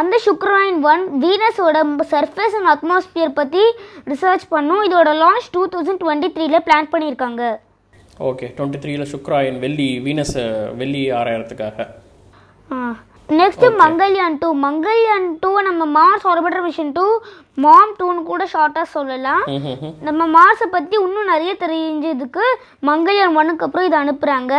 [0.00, 1.78] அந்த சுக்ராயன் ஒன் வீனஸோட
[2.12, 3.64] சர்ஃபேஸ் அண்ட் அட்மாஸ்பியர் பற்றி
[4.12, 4.82] ரிசர்ச் பண்ணும்.
[4.88, 7.42] இதோட லான்ச் டூ தௌசண்ட் டுவெண்ட்டி த்ரீல பிளான் பண்ணியிருக்காங்க.
[8.28, 10.36] ஓகே டுவெண்ட்டி த்ரீல சுக்ராயன் வெள்ளி வீனஸ்
[10.82, 11.86] வெள்ளி ஆராயறதுக்காக.
[13.40, 17.04] நெக்ஸ்ட் மங்கள்யான் டூ மங்கள்யான் டூவை நம்ம Mars orbiter mission two
[17.64, 19.44] MOM டூன்னு கூட ஷார்ட்டாக சொல்லலாம்.
[20.08, 22.44] நம்ம மார்ஸை பற்றி இன்னும் நிறைய தெரிஞ்சதுக்கு
[22.90, 24.54] மங்கள்யான் ஒன்னுக்கு அப்புறம் இதை அனுப்புகிறாங்க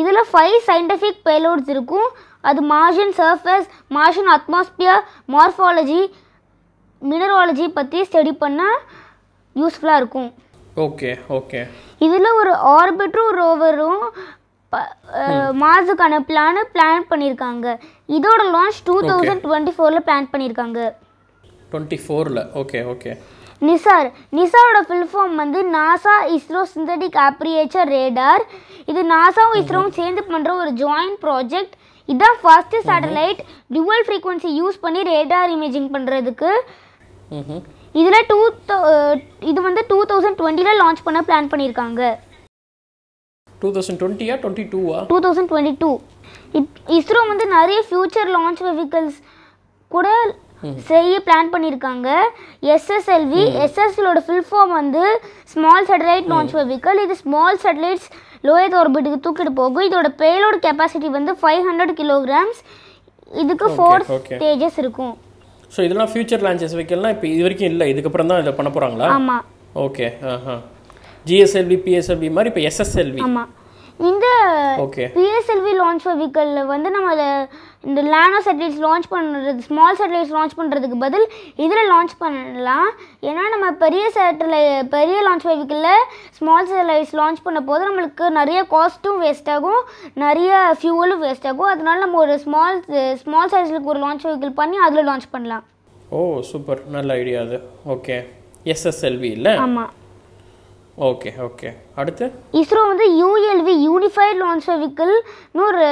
[0.00, 2.08] இதில் ஃபைவ் சயின்டிஃபிக் பேலோட்ஸ் இருக்கும்.
[2.44, 5.02] அது Martian surface Martian atmosphere
[5.34, 6.00] morphology
[7.02, 8.62] mineralogy பற்றி ஸ்டடி பண்ண
[9.56, 10.30] யூஸ்ஃபுல்லாக இருக்கும்.
[10.86, 11.60] ஓகே ஓகே
[12.00, 14.02] இதில் ஒரு ஆர்பிட்ரும் ரோவரும்
[15.62, 17.66] மார்ஸுக்கான பிளான் பிளான் பண்ணியிருக்காங்க
[18.08, 20.80] இதோட லான்ச் டூ தௌசண்ட் டுவெண்ட்டி ஃபோரில் பிளான் பண்ணியிருக்காங்க
[21.70, 23.12] டுவெண்ட்டி ஃபோரில் ஓகே ஓகே
[23.62, 28.44] நிசார் நிசாரோட ஃபுல் ஃபார்ம் வந்து NASA ISRO synthetic aperture radar
[28.88, 31.74] இது நாசாவும் இஸ்ரோவும் சேர்ந்து பண்ணுற ஒரு ஜாயிண்ட் ப்ராஜெக்ட்
[32.08, 33.40] இதுதான் first satellite
[33.76, 36.50] dual frequency use பண்ணி ரேடார் இமேஜிங் பண்ணுறதுக்கு
[37.94, 38.38] இதில் டூ
[39.50, 42.02] இது வந்து டூ தௌசண்ட் டுவெண்ட்டியில் லான்ச் பண்ண பிளான் பண்ணியிருக்காங்க
[43.48, 45.90] டூ தௌசண்ட் டுவெண்ட்டியா டுவெண்ட்டி டூவா two thousand twenty two
[46.98, 49.18] ISRO வந்து நிறைய ஃபியூச்சர் லான்ச் வெஹிக்கல்ஸ்
[49.90, 50.08] கூட
[50.88, 52.08] செய்ய பிளான் பண்ணியிருக்காங்க
[52.74, 55.02] எஸ்எஸ்எல்வி எஸ்எஸ்எலோட ஃபுல் ஃபார்ம் வந்து
[55.52, 58.08] ஸ்மால் சேட்டலைட் லான்ச் வெஹிக்கல் இது ஸ்மால் சேட்டலைட்ஸ்
[58.46, 59.84] லோயத் ஆர்பிட்டுக்கு தூக்கிட்டு போகும்.
[59.88, 62.60] இதோட பேலோட கெப்பாசிட்டி வந்து ஃபைவ் ஹண்ட்ரட் கிலோகிராம்ஸ்
[63.42, 64.04] இதுக்கு ஃபோர்.
[64.38, 65.14] ஸ்டேஜஸ் இருக்கும்.
[65.74, 67.86] ஸோ இதெல்லாம் ஃபியூச்சர் லான்ச்சஸ் வைக்கலாம் இப்போ இது வரைக்கும் இல்லை.
[67.92, 69.44] இதுக்கப்புறம் தான் இதை பண்ண போகிறாங்களா ஆமாம்
[69.86, 70.54] ஓகே ஆஹா.
[71.28, 73.50] ஜிஎஸ்எல்வி பிஎஸ்எல்வி மாதிரி இப்போ எஸ்எஸ்எல்வி ஆமாம்
[74.08, 74.26] இந்த
[75.14, 77.24] பிஎஸ்எல்வி லான்ச் வெஹிக்கலில் வந்து நம்ம அத
[77.88, 81.26] இந்த லேனோ சேட்டலைட்ஸ் லான்ச் பண்ணுறது ஸ்மால் சேட்டலைட்ஸ் லான்ச் பண்ணுறதுக்கு பதில்
[81.64, 82.88] இதில் லான்ச் பண்ணலாம்.
[83.28, 84.62] ஏன்னா நம்ம பெரிய சேட்டலை
[84.94, 86.04] பெரிய லான்ச் வெஹிக்கிளில்
[86.38, 89.82] ஸ்மால் சேட்டலைட்ஸ் லான்ச் பண்ண போது நம்மளுக்கு நிறைய காஸ்ட்டும் வேஸ்ட் ஆகும்.
[90.24, 91.70] நிறைய ஃபியூவலும் வேஸ்ட் ஆகும்.
[91.74, 92.80] அதனால நம்ம ஒரு ஸ்மால்
[93.24, 95.64] ஸ்மால் சைஸ்லுக்கு ஒரு லான்ச் வெஹிக்கிள் பண்ணி அதில் லான்ச் பண்ணலாம்.
[96.16, 96.18] ஓ
[96.50, 97.58] சூப்பர் நல்ல ஐடியா அது.
[97.94, 98.18] ஓகே
[98.74, 99.54] எஸ்எஸ்எல்வி இல்லை?
[99.66, 99.90] ஆமாம்
[101.06, 101.68] ஓகே ஓகே
[102.00, 102.24] அடுத்து?
[102.60, 105.84] இஸ்ரோ வந்து யூஎல்வி யூனிஃபைட் லான்ச் வெஹிக்கிள்னு ஒரு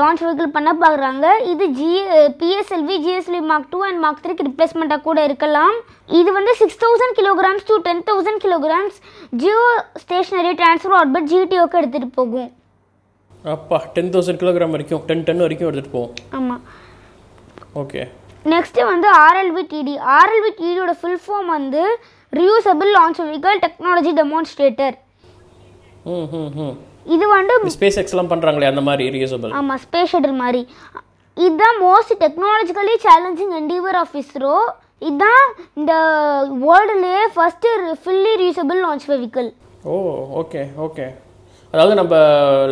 [0.00, 1.88] லான்ச் வெஹிக்கிள் பண்ண பார்க்குறாங்க இது G
[2.40, 5.74] PSLV GSLV Mark two and Mark த்ரீக்கு ரிப்ளேஸ்மெண்ட்டாக கூட இருக்கலாம்.
[6.20, 8.98] இது வந்து six thousand kilograms to ten thousand kilograms
[10.04, 12.50] geostationary transfer orbit ஜிடிஓக்கு எடுத்துகிட்டு போகும்.
[13.54, 16.62] அப்பா டென் தௌசண்ட் கிலோகிராம் வரைக்கும் டென் டன் வரைக்கும் எடுத்துகிட்டு போவோம் ஆமாம்
[17.82, 18.02] ஓகே
[18.52, 21.82] நெக்ஸ்ட்டு வந்து ஆர்எல்வி டிடி ஆர்எல்வி டிடியோட ஃபுல் ஃபார்ம் வந்து
[22.32, 24.96] reusable launch vehicle technology demonstrator
[27.06, 30.60] இது வந்து ஸ்பேஸ் எக்ஸ்லாம் பண்ணுறாங்களே அந்த மாதிரி ரீயூசபிள் ஆமாம் ஸ்பேஸ் ஷட்டில் மாதிரி.
[31.36, 34.54] இதுதான் most technologically challenging endeavour of ISRO
[35.02, 35.44] இதுதான்
[35.76, 35.92] இந்த
[36.64, 39.48] வேர்ல்டுலேயே first fully reusable launch vehicle
[39.86, 39.96] ஓ
[40.40, 41.06] ஓகே ஓகே
[41.72, 42.14] அதாவது நம்ம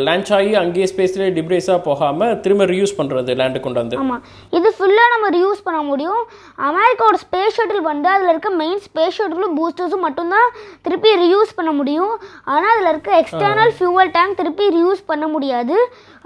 [0.06, 3.96] லான்ச் ஆகி அங்கேயே ஸ்பேஸ்லேயே டிப்ரேஸாக போகாமல் திரும்ப ரீயூஸ் பண்ணுறது லேண்டு கொண்டு வந்து.
[4.02, 4.22] ஆமாம்
[4.58, 6.22] இது ஃபுல்லாக நம்ம ரியூஸ் பண்ண முடியும்.
[6.68, 10.48] அமெரிக்காவோட ஸ்பேஸ் ஷட்டில் வந்து அதில் இருக்க மெயின் ஸ்பேஸ் ஷட்டிலும் பூஸ்டர்ஸும் மட்டும்தான்
[10.86, 12.14] திருப்பி ரியூஸ் பண்ண முடியும்.
[12.52, 15.76] ஆனால் அதில் இருக்க எக்ஸ்டர்னல் ஃபியூவல் டேங்க் திருப்பி ரியூஸ் பண்ண முடியாது.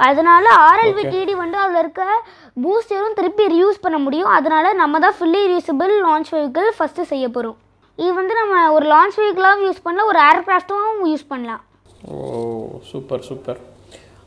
[0.08, 2.04] அதனால ஆர்எல்வி டிடி வந்து அதில் இருக்க
[2.66, 4.30] பூஸ்டரும் திருப்பி ரியூஸ் பண்ண முடியும்.
[4.36, 7.58] அதனால நம்ம தான் fully reusable launch vehicle first செய்ய போகிறோம்
[7.98, 11.64] இது வந்து நம்ம ஒரு லான்ச் வெஹிக்கிளாகவும் யூஸ் பண்ணலாம் ஒரு ஏர்கிராஃப்ட்டும் யூஸ் பண்ணலாம்.
[12.08, 12.16] ஓ
[12.90, 13.60] சூப்பர் சூப்பர்.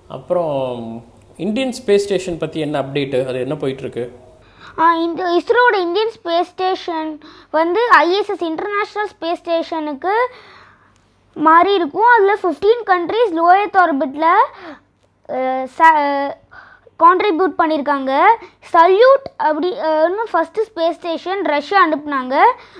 [0.07, 1.05] அப்புறம்
[1.38, 4.05] இந்தியன் ஸ்பேஸ் ஸ்டேஷன் பற்றி என்ன அப்டேட்டு அது என்ன போயிட்டுருக்கு?
[5.05, 7.09] இந்த இஸ்ரோவோட இந்தியன் ஸ்பேஸ் ஸ்டேஷன்
[7.51, 10.13] வந்து ஐஎஸ்எஸ் இன்டர்நேஷ்னல் ஸ்பேஸ் ஸ்டேஷனுக்கு
[11.36, 14.31] மாறி இருக்கும் அதில் ஃபிஃப்டீன் கண்ட்ரீஸ் லோயத் ஆர்பிட்டில்
[16.99, 18.12] கான்ட்ரிபியூட் பண்ணியிருக்காங்க
[18.73, 19.69] சல்யூட் அப்படி
[20.06, 22.36] இன்னும் ஃபஸ்ட்டு ஸ்பேஸ் ஸ்டேஷன் ரஷ்யா அனுப்புனாங்க.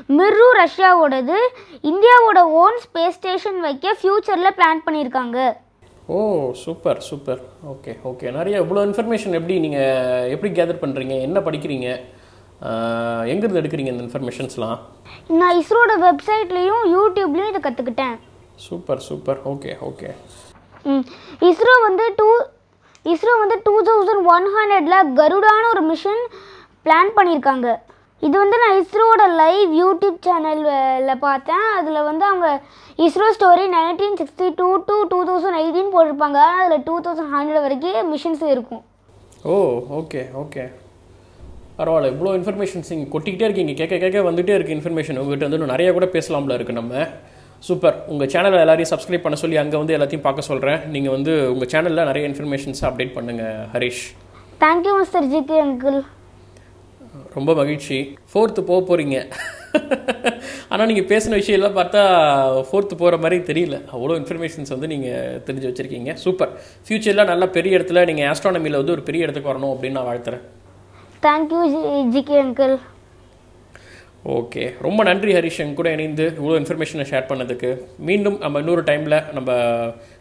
[0.10, 1.38] மிர்ரு ரஷ்யாவோடது
[1.84, 5.38] இந்தியாவோட ஓன் ஸ்பேஸ் ஸ்டேஷன் வைக்க ஃப்யூச்சரில் பிளான் பண்ணியிருக்காங்க
[6.10, 6.20] ஓ
[6.64, 7.42] சூப்பர் சூப்பர்
[7.74, 11.88] ஓகே ஓகே நிறைய இவ்வளோ இன்ஃபர்மேஷன் எப்படி நீங்கள் எப்படி கேதர் பண்ணுறீங்க என்ன படிக்கிறீங்க?
[13.32, 14.78] எங்கிருந்து எடுக்கிறீங்க இந்த இன்ஃபர்மேஷன்ஸ்லாம்
[15.40, 18.16] நான் இஸ்ரோட வெப்சைட்லேயும் யூடியூப்லேயும் இதை கற்றுக்கிட்டேன்
[18.66, 20.10] super super okay okay.
[21.50, 22.28] ISRO வந்து டூ
[23.12, 26.22] இஸ்ரோ வந்து டூ தௌசண்ட் ஒன் ஹண்ட்ரடில் கருடான ஒரு மிஷன்
[26.86, 27.68] பிளான் பண்ணியிருக்காங்க.
[28.28, 31.66] இது வந்து நான் இஸ்ரோவோட லைவ் யூடியூப் சேனலில் பார்த்தேன்.
[31.78, 32.48] அதில் வந்து அவங்க
[33.06, 36.40] ISRO story nineteen sixty two to two thousand eighteen போட்டிருப்பாங்க.
[36.60, 38.84] அதில் டூ தௌசண்ட் ஹண்ட்ரட் வரைக்கும் மிஷின்ஸ் இருக்கும்.
[39.52, 39.58] ஓ
[40.00, 40.66] ஓகே ஓகே.
[41.78, 43.74] பரவாயில்ல இவ்வளோ இன்ஃபர்மேஷன்ஸ் நீங்கள் கொட்டிக்கிட்டே இருக்கீங்க.
[43.82, 47.06] கேட்க கேட்க வந்துகிட்டே இருக்குது இன்ஃபர்மேஷன் உங்கள்கிட்ட வந்து இன்னும் நிறைய கூட பேசலாம்ல இருக்குது நம்ம.
[47.68, 47.98] சூப்பர்.
[48.14, 52.10] உங்கள் சேனலை எல்லாரையும் சப்ஸ்கிரைப் பண்ண சொல்லி அங்கே வந்து எல்லாத்தையும் பார்க்க சொல்கிறேன் நீங்கள் வந்து உங்கள் சேனலில்
[52.10, 54.04] நிறைய இன்ஃபர்மேஷன்ஸ் அப்டேட் பண்ணுங்கள் Harish.
[54.64, 56.00] Thank you mister GK uncle
[57.38, 57.98] ரொம்ப மகிழ்ச்சி.
[58.32, 59.18] ஃபோர்த்து போக போகிறீங்க
[60.72, 62.02] ஆனால் நீங்கள் பேசின விஷயம் எல்லாம் பார்த்தா
[62.70, 63.78] ஃபோர்த்து போகிற மாதிரி தெரியல.
[63.96, 66.14] அவ்வளோ இன்ஃபர்மேஷன்ஸ் வந்து நீங்கள் தெரிஞ்சு வச்சுருக்கீங்க.
[66.24, 66.52] சூப்பர்
[66.88, 70.44] ஃப்யூச்சரில் நல்ல பெரிய இடத்துல நீங்கள் ஆஸ்ட்ரானமியில் வந்து ஒரு பெரிய இடத்துக்கு வரணும் அப்படின்னு நான் வாழ்த்துறேன்.
[71.28, 71.62] Thank you
[72.16, 72.76] GK uncle
[74.32, 77.70] okay ரொம்ப நன்றி ஹரிஷ் என் கூட இணைந்து இவ்வளோ இன்ஃபர்மேஷனை ஷேர் பண்ணதுக்கு.
[78.10, 79.58] மீண்டும் நம்ம இன்னொரு டைமில் நம்ம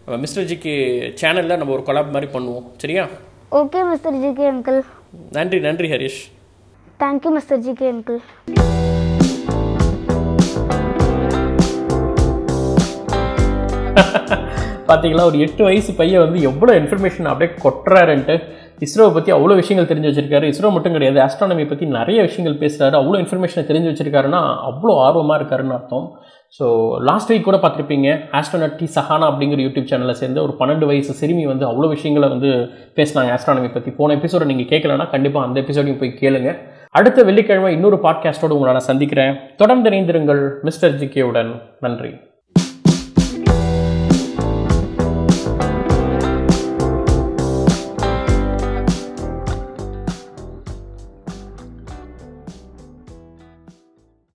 [0.05, 0.75] நம்ம மிஸ்டர் ஜிக்கு
[1.21, 2.67] சேனலில் நம்ம ஒரு கொலாப் மாதிரி பண்ணுவோம்.
[2.85, 3.05] சரியா?
[3.61, 4.81] ஓகே மிஸ்டர் ஜிகே அங்கிள்
[5.39, 6.23] நன்றி நன்றி Harish.
[7.05, 8.21] Thank you mister GK uncle
[14.93, 18.37] பார்த்தீங்களா ஒரு எட்டு வயசு பையன் வந்து எவ்வளோ இன்ஃபர்மேஷன் அப்படியே கொட்டுறாருன்ட்டு
[18.85, 20.47] இஸ்ரோவை பற்றி அவ்வளோ விஷயங்கள் தெரிஞ்சு வச்சிருக்காரு.
[20.53, 25.77] இஸ்ரோ மட்டும் கிடையாது ஆஸ்ட்ரானமி பற்றி நிறைய விஷயங்கள் பேசுகிறாரு அவ்வளோ இன்ஃபர்மேஷனை தெரிஞ்சு வச்சிருக்காருன்னா அவ்வளோ ஆர்வமாக இருக்காருன்னு
[25.77, 26.07] அர்த்தம்.
[26.57, 26.65] ஸோ
[27.09, 28.09] லாஸ்ட் வீக் கூட பார்த்துருப்பீங்க
[28.41, 32.51] ஆஸ்ட்ரோனட் டி சஹானா அப்படிங்கிற யூடியூப் சேனலில் சேர்ந்து ஒரு பன்னெண்டு வயசு சிறுமி வந்து அவ்வளோ விஷயங்களை வந்து
[32.99, 36.53] பேசினாங்க ஆஸ்ட்ரானமி பற்றி போன எபிசோட நீங்கள் கேட்கலன்னா கண்டிப்பாக அந்த எபிசோடையும் போய் கேளுங்க.
[36.99, 39.33] அடுத்த வெள்ளிக்கிழமை இன்னொரு பாட்காஸ்ட்டோடு உங்களை நான் சந்திக்கிறேன்.
[39.63, 41.53] தொடர்ந்து இணைந்திருங்கள் மிஸ்டர் ஜிகேவுடன்
[41.87, 42.13] நன்றி.